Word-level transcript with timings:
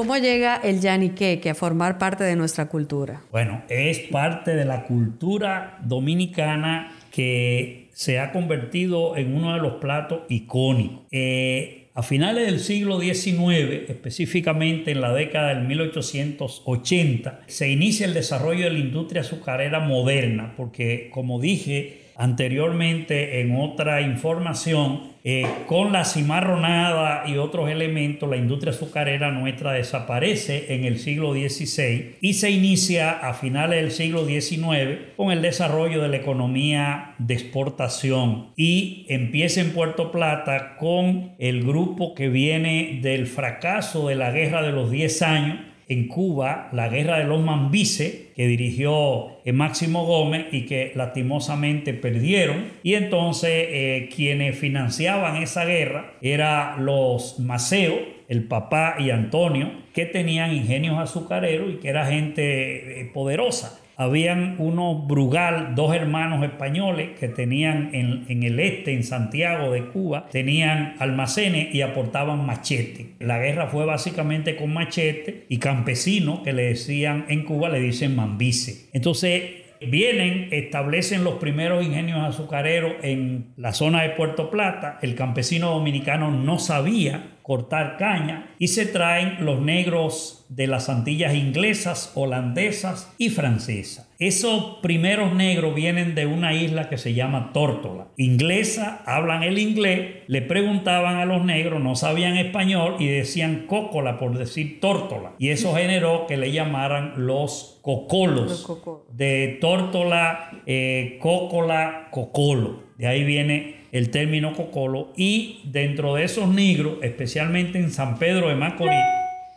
¿Cómo 0.00 0.16
llega 0.16 0.56
el 0.56 0.80
yaniqueque 0.80 1.50
a 1.50 1.54
formar 1.54 1.98
parte 1.98 2.24
de 2.24 2.34
nuestra 2.34 2.68
cultura? 2.68 3.20
Bueno, 3.30 3.64
es 3.68 3.98
parte 3.98 4.54
de 4.54 4.64
la 4.64 4.84
cultura 4.84 5.78
dominicana 5.82 6.90
que 7.12 7.90
se 7.92 8.18
ha 8.18 8.32
convertido 8.32 9.18
en 9.18 9.36
uno 9.36 9.52
de 9.52 9.60
los 9.60 9.74
platos 9.74 10.20
icónicos. 10.30 11.00
Eh, 11.10 11.90
a 11.92 12.02
finales 12.02 12.46
del 12.46 12.60
siglo 12.60 12.98
XIX, 12.98 13.90
específicamente 13.90 14.92
en 14.92 15.02
la 15.02 15.12
década 15.12 15.48
del 15.50 15.66
1880, 15.66 17.40
se 17.46 17.68
inicia 17.68 18.06
el 18.06 18.14
desarrollo 18.14 18.64
de 18.64 18.70
la 18.70 18.78
industria 18.78 19.20
azucarera 19.20 19.80
moderna, 19.80 20.54
porque 20.56 21.10
como 21.12 21.38
dije 21.38 22.04
anteriormente 22.20 23.40
en 23.40 23.56
otra 23.56 24.02
información, 24.02 25.08
eh, 25.24 25.46
con 25.66 25.90
la 25.90 26.04
cimarronada 26.04 27.24
y 27.26 27.38
otros 27.38 27.70
elementos, 27.70 28.28
la 28.28 28.36
industria 28.36 28.72
azucarera 28.72 29.30
nuestra 29.30 29.72
desaparece 29.72 30.74
en 30.74 30.84
el 30.84 30.98
siglo 30.98 31.32
XVI 31.32 32.16
y 32.20 32.34
se 32.34 32.50
inicia 32.50 33.10
a 33.10 33.32
finales 33.32 33.80
del 33.80 33.90
siglo 33.90 34.26
XIX 34.26 35.14
con 35.16 35.32
el 35.32 35.40
desarrollo 35.40 36.02
de 36.02 36.08
la 36.08 36.18
economía 36.18 37.14
de 37.18 37.34
exportación. 37.34 38.48
Y 38.54 39.06
empieza 39.08 39.62
en 39.62 39.72
Puerto 39.72 40.12
Plata 40.12 40.76
con 40.78 41.32
el 41.38 41.64
grupo 41.64 42.14
que 42.14 42.28
viene 42.28 43.00
del 43.02 43.26
fracaso 43.26 44.08
de 44.08 44.16
la 44.16 44.30
guerra 44.30 44.62
de 44.62 44.72
los 44.72 44.90
10 44.90 45.22
años 45.22 45.69
en 45.90 46.06
Cuba 46.06 46.70
la 46.72 46.88
guerra 46.88 47.18
de 47.18 47.24
los 47.24 47.42
Mambises, 47.42 48.28
que 48.34 48.46
dirigió 48.46 49.40
Máximo 49.52 50.06
Gómez 50.06 50.46
y 50.52 50.64
que 50.64 50.92
lastimosamente 50.94 51.92
perdieron. 51.92 52.64
Y 52.84 52.94
entonces 52.94 53.50
eh, 53.50 54.08
quienes 54.14 54.56
financiaban 54.56 55.36
esa 55.42 55.64
guerra 55.64 56.12
eran 56.22 56.86
los 56.86 57.40
Maceo, 57.40 57.98
el 58.30 58.44
papá 58.44 58.96
y 58.98 59.10
Antonio, 59.10 59.70
que 59.92 60.06
tenían 60.06 60.54
ingenios 60.54 60.98
azucareros 60.98 61.70
y 61.70 61.76
que 61.76 61.90
era 61.90 62.06
gente 62.06 63.02
eh, 63.02 63.10
poderosa 63.12 63.80
habían 64.00 64.54
unos 64.56 65.06
Brugal, 65.06 65.74
dos 65.74 65.94
hermanos 65.94 66.42
españoles 66.42 67.10
que 67.20 67.28
tenían 67.28 67.90
en, 67.92 68.42
el 68.42 68.58
este, 68.58 68.94
en 68.94 69.04
Santiago 69.04 69.72
de 69.72 69.88
Cuba, 69.88 70.26
tenían 70.32 70.94
almacenes 71.00 71.74
y 71.74 71.82
aportaban 71.82 72.46
machete. 72.46 73.16
La 73.18 73.38
guerra 73.38 73.66
fue 73.66 73.84
básicamente 73.84 74.56
con 74.56 74.72
machete 74.72 75.44
y 75.50 75.58
campesinos 75.58 76.40
que 76.40 76.54
le 76.54 76.62
decían 76.62 77.26
en 77.28 77.44
Cuba 77.44 77.68
le 77.68 77.78
dicen 77.78 78.16
mambice. 78.16 78.88
Entonces 78.94 79.42
Vienen, 79.80 80.48
establecen 80.50 81.24
los 81.24 81.36
primeros 81.36 81.82
ingenios 81.82 82.18
azucareros 82.18 82.96
en 83.02 83.54
la 83.56 83.72
zona 83.72 84.02
de 84.02 84.10
Puerto 84.10 84.50
Plata. 84.50 84.98
El 85.00 85.14
campesino 85.14 85.70
dominicano 85.70 86.30
no 86.30 86.58
sabía 86.58 87.38
cortar 87.50 87.96
caña 87.96 88.54
y 88.60 88.68
se 88.68 88.86
traen 88.86 89.44
los 89.44 89.60
negros 89.60 90.46
de 90.50 90.68
las 90.68 90.88
Antillas 90.88 91.34
inglesas, 91.34 92.12
holandesas 92.14 93.12
y 93.18 93.30
francesas. 93.30 94.08
Esos 94.20 94.76
primeros 94.82 95.34
negros 95.34 95.74
vienen 95.74 96.14
de 96.14 96.26
una 96.26 96.54
isla 96.54 96.88
que 96.88 96.96
se 96.96 97.12
llama 97.12 97.50
Tórtola. 97.52 98.06
Inglesa, 98.16 99.02
hablan 99.04 99.42
el 99.42 99.58
inglés, 99.58 100.22
le 100.28 100.42
preguntaban 100.42 101.16
a 101.16 101.24
los 101.24 101.44
negros, 101.44 101.82
no 101.82 101.96
sabían 101.96 102.36
español 102.36 102.94
y 103.00 103.08
decían 103.08 103.64
cócola 103.66 104.20
por 104.20 104.38
decir 104.38 104.78
tórtola. 104.78 105.32
Y 105.40 105.48
eso 105.48 105.74
generó 105.76 106.28
que 106.28 106.36
le 106.36 106.52
llamaran 106.52 107.14
los 107.16 107.80
cocolos. 107.82 108.64
de 109.12 109.58
tórtola, 109.60 110.62
eh, 110.66 111.18
cócola, 111.20 112.10
cocolo. 112.12 112.89
De 113.00 113.06
ahí 113.06 113.24
viene 113.24 113.76
el 113.92 114.10
término 114.10 114.52
cocolo 114.52 115.14
y 115.16 115.60
dentro 115.64 116.16
de 116.16 116.24
esos 116.24 116.48
negros, 116.48 116.98
especialmente 117.00 117.78
en 117.78 117.90
San 117.90 118.18
Pedro 118.18 118.50
de 118.50 118.56
Macorís, 118.56 119.00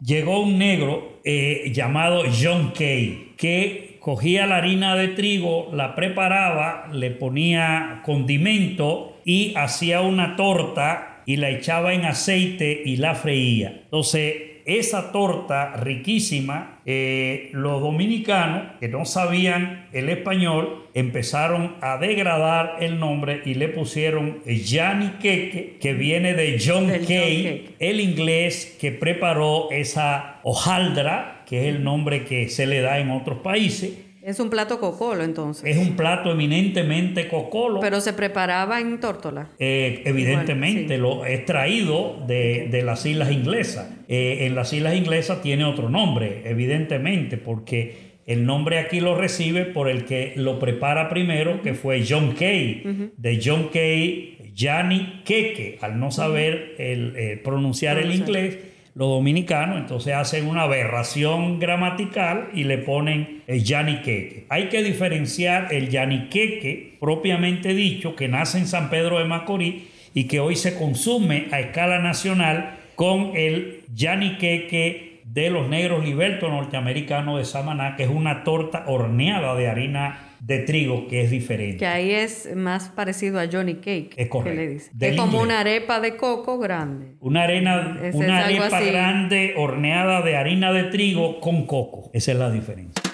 llegó 0.00 0.40
un 0.40 0.56
negro 0.56 1.20
eh, 1.22 1.70
llamado 1.74 2.22
John 2.32 2.72
Kay 2.74 3.34
que 3.36 3.98
cogía 4.00 4.46
la 4.46 4.56
harina 4.56 4.96
de 4.96 5.08
trigo, 5.08 5.68
la 5.74 5.94
preparaba, 5.94 6.88
le 6.94 7.10
ponía 7.10 8.00
condimento 8.06 9.20
y 9.26 9.52
hacía 9.54 10.00
una 10.00 10.34
torta 10.36 11.22
y 11.26 11.36
la 11.36 11.50
echaba 11.50 11.92
en 11.92 12.06
aceite 12.06 12.84
y 12.86 12.96
la 12.96 13.14
freía. 13.14 13.80
Entonces, 13.84 14.34
esa 14.66 15.12
torta 15.12 15.76
riquísima, 15.76 16.80
eh, 16.84 17.50
los 17.52 17.80
dominicanos 17.80 18.72
que 18.80 18.88
no 18.88 19.04
sabían 19.04 19.86
el 19.92 20.08
español 20.08 20.88
empezaron 20.92 21.76
a 21.80 21.98
degradar 21.98 22.78
el 22.80 22.98
nombre 22.98 23.42
y 23.44 23.54
le 23.54 23.68
pusieron 23.68 24.40
Yanni 24.44 25.10
Keke, 25.20 25.78
que 25.80 25.94
viene 25.94 26.34
de 26.34 26.58
John 26.64 26.90
Kay, 27.06 27.76
el 27.78 28.00
inglés 28.00 28.76
que 28.80 28.90
preparó 28.90 29.70
esa 29.70 30.40
hojaldra, 30.42 31.44
que 31.46 31.60
es 31.60 31.74
el 31.74 31.84
nombre 31.84 32.24
que 32.24 32.48
se 32.48 32.66
le 32.66 32.80
da 32.80 32.98
en 32.98 33.10
otros 33.10 33.38
países 33.38 34.05
es 34.26 34.40
un 34.40 34.50
plato 34.50 34.80
cocolo 34.80 35.22
entonces. 35.22 35.64
Es 35.64 35.76
un 35.76 35.94
plato 35.94 36.32
eminentemente 36.32 37.28
cocolo. 37.28 37.78
Pero 37.78 38.00
se 38.00 38.12
preparaba 38.12 38.80
en 38.80 38.98
tórtola. 38.98 39.50
Eh, 39.60 40.02
evidentemente, 40.04 40.98
lo 40.98 41.24
he 41.24 41.38
traído 41.38 42.24
de, 42.26 42.82
las 42.84 43.06
islas 43.06 43.30
inglesas. 43.30 43.88
Eh, 44.08 44.46
en 44.46 44.56
las 44.56 44.72
islas 44.72 44.96
inglesas 44.96 45.42
tiene 45.42 45.64
otro 45.64 45.88
nombre, 45.88 46.42
evidentemente, 46.44 47.36
porque 47.36 48.16
el 48.26 48.44
nombre 48.44 48.80
aquí 48.80 48.98
lo 48.98 49.14
recibe 49.14 49.64
por 49.64 49.88
el 49.88 50.04
que 50.04 50.32
lo 50.34 50.58
prepara 50.58 51.08
primero, 51.08 51.62
que 51.62 51.74
fue 51.74 52.04
John 52.06 52.32
Kay, 52.32 53.12
de 53.16 53.40
John 53.42 53.68
Kay, 53.72 54.50
Gianni 54.52 55.22
Keke, 55.24 55.78
al 55.80 56.00
no 56.00 56.10
saber 56.10 56.74
el, 56.78 57.14
eh, 57.14 57.40
pronunciar 57.44 57.98
el 57.98 58.12
inglés 58.12 58.58
los 58.96 59.10
dominicanos, 59.10 59.76
entonces 59.76 60.14
hacen 60.14 60.48
una 60.48 60.62
aberración 60.62 61.60
gramatical 61.60 62.48
y 62.54 62.64
le 62.64 62.78
ponen 62.78 63.42
el 63.46 63.62
yaniqueque. 63.62 64.46
Hay 64.48 64.70
que 64.70 64.82
diferenciar 64.82 65.68
el 65.70 65.90
yaniqueque 65.90 66.96
propiamente 66.98 67.74
dicho, 67.74 68.16
que 68.16 68.26
nace 68.26 68.56
en 68.56 68.66
San 68.66 68.88
Pedro 68.88 69.18
de 69.18 69.26
Macorís 69.26 69.82
y 70.14 70.24
que 70.24 70.40
hoy 70.40 70.56
se 70.56 70.78
consume 70.78 71.48
a 71.52 71.60
escala 71.60 71.98
nacional, 71.98 72.78
con 72.94 73.32
el 73.36 73.82
yaniqueque 73.94 75.15
de 75.26 75.50
los 75.50 75.68
negros 75.68 76.04
libertos 76.04 76.48
norteamericanos 76.48 77.38
de 77.38 77.44
Samaná, 77.44 77.96
que 77.96 78.04
es 78.04 78.08
una 78.08 78.44
torta 78.44 78.84
horneada 78.86 79.56
de 79.56 79.68
harina 79.68 80.36
de 80.38 80.60
trigo 80.60 81.08
que 81.08 81.22
es 81.22 81.30
diferente. 81.30 81.78
Que 81.78 81.86
ahí 81.86 82.12
es 82.12 82.54
más 82.54 82.90
parecido 82.90 83.40
a 83.40 83.48
Johnny 83.50 83.74
Cake. 83.74 84.10
Es 84.16 84.28
correcto. 84.28 84.60
le 84.60 84.68
dice. 84.68 84.90
Es 85.00 85.16
como 85.16 85.40
una 85.40 85.60
arepa 85.60 85.98
de 85.98 86.16
coco 86.16 86.58
grande. 86.58 87.16
Una, 87.20 87.42
arena, 87.42 87.98
una 88.12 88.44
arepa 88.44 88.80
grande 88.80 89.54
horneada 89.56 90.22
de 90.22 90.36
harina 90.36 90.72
de 90.72 90.84
trigo 90.84 91.40
con 91.40 91.66
coco. 91.66 92.10
Esa 92.14 92.30
es 92.32 92.38
la 92.38 92.50
diferencia. 92.50 93.05